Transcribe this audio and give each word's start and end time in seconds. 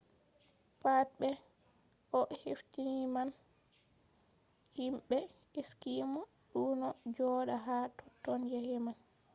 pat 0.83 1.07
be 1.19 1.29
ko 2.09 2.19
o 2.33 2.37
hefti 2.43 2.85
man 3.13 3.29
himɓe 4.77 5.17
eskimo 5.59 6.21
ɗonno 6.51 6.89
joɗa 7.15 7.55
ha 7.65 7.77
totton 7.97 8.41
yake 8.51 8.75
man 8.85 8.97